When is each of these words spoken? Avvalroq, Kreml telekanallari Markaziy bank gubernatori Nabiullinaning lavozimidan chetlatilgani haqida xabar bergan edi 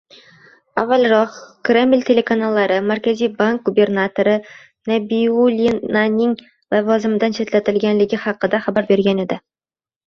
Avvalroq, 0.83 1.35
Kreml 1.67 2.01
telekanallari 2.07 2.79
Markaziy 2.93 3.29
bank 3.43 3.63
gubernatori 3.69 4.35
Nabiullinaning 4.93 6.37
lavozimidan 6.79 7.39
chetlatilgani 7.41 8.13
haqida 8.29 8.67
xabar 8.69 8.95
bergan 8.95 9.27
edi 9.29 9.41